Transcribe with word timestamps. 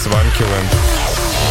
Swankiewem. 0.00 1.49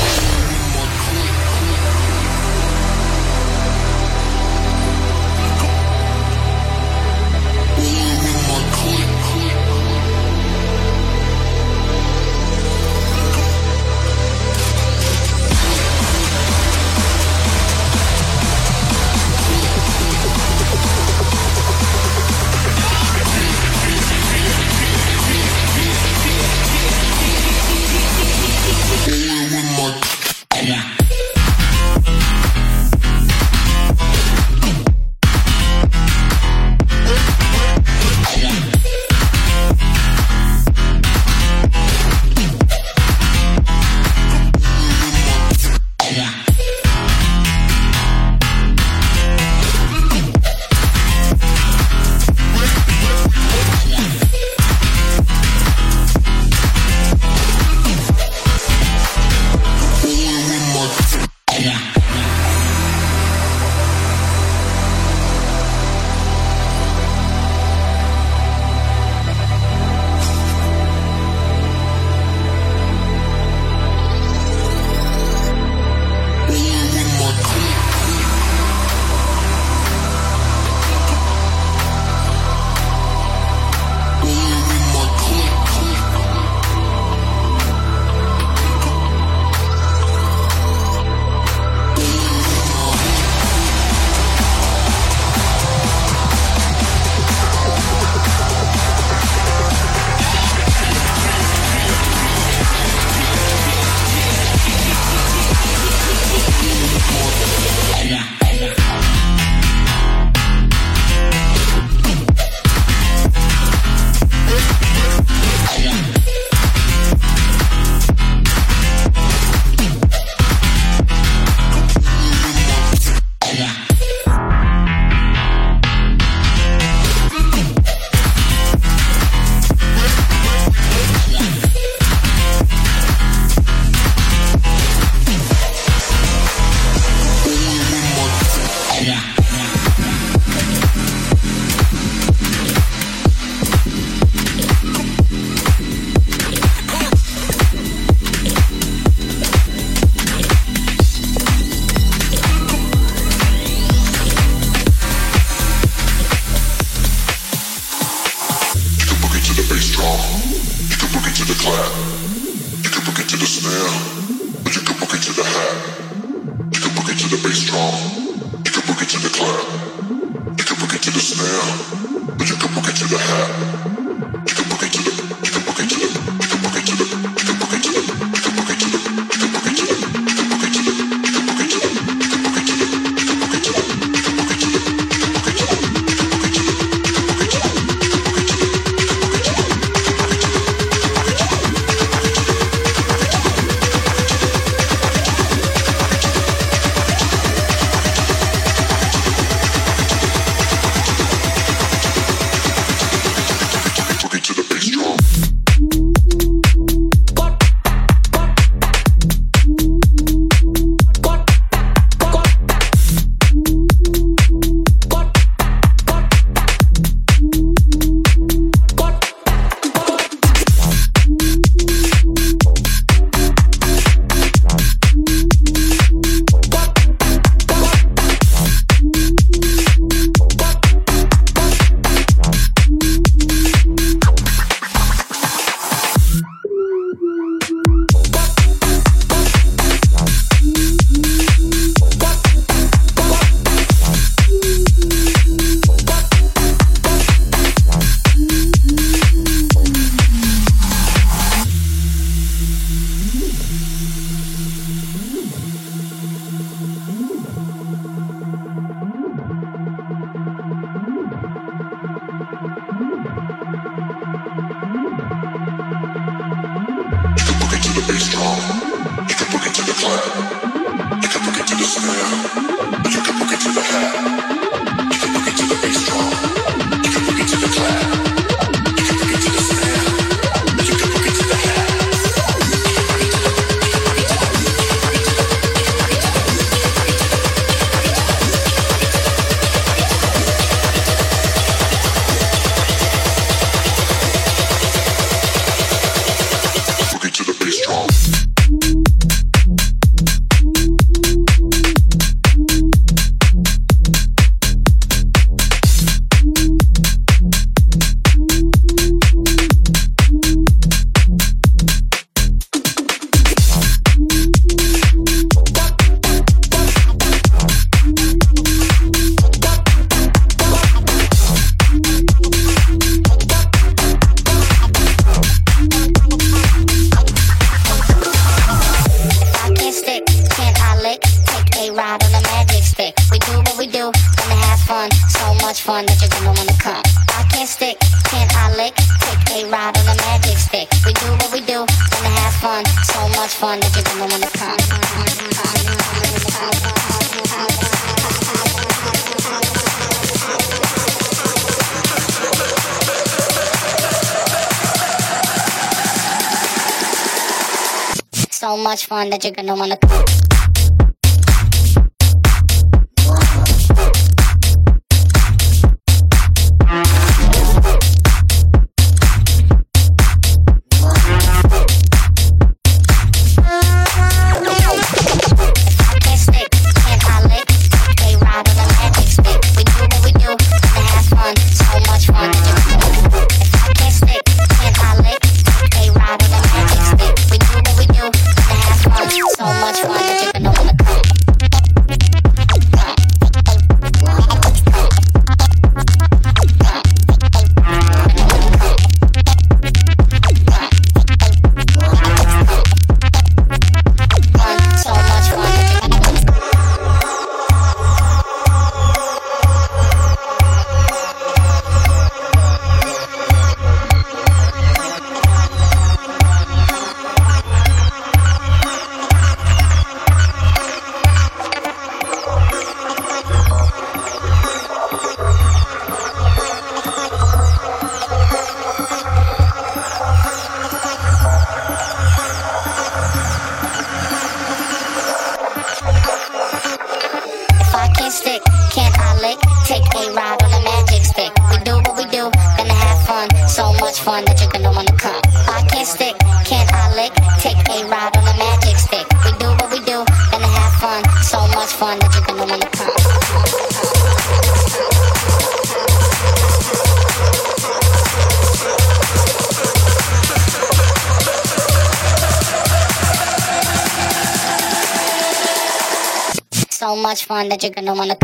Fun 467.50 467.68
that 467.70 467.82
you're 467.82 467.92
gonna 467.92 468.14
wanna 468.14 468.36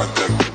shotgun. 0.00 0.49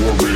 war. 0.00 0.27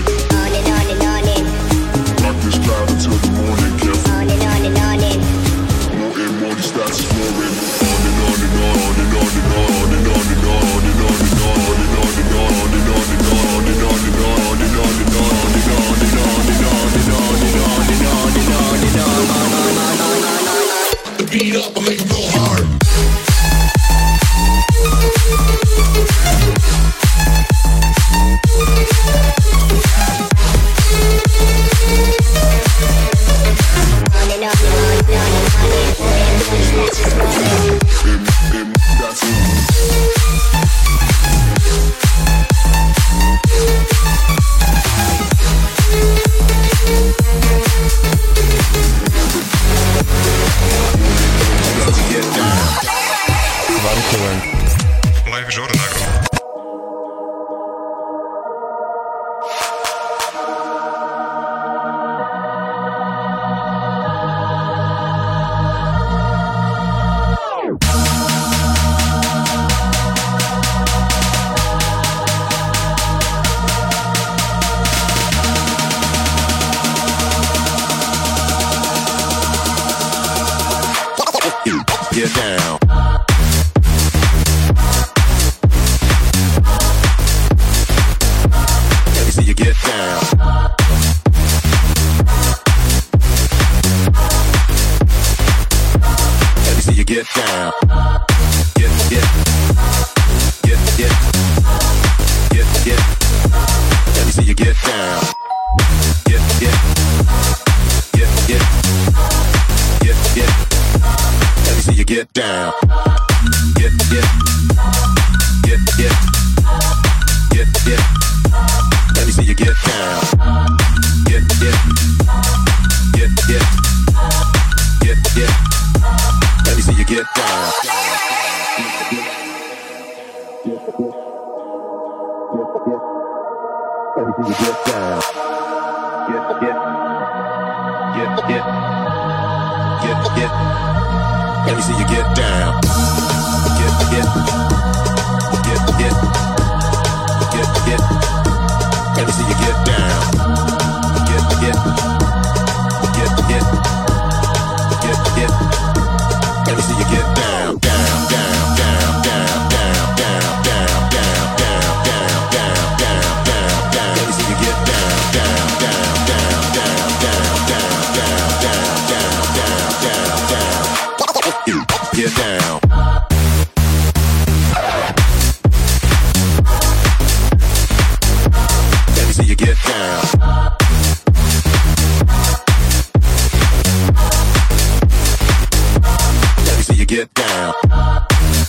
get 187.15 187.35
down. 187.35 187.75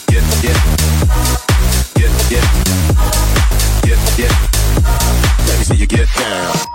Get, 0.08 0.23
get, 0.41 0.58
get, 1.95 2.12
get, 2.29 2.43
get, 3.84 4.17
get. 4.17 4.32
Let 5.47 5.60
me 5.60 5.63
see 5.63 5.75
you 5.75 5.88
get 5.88 6.10
down. 6.17 6.72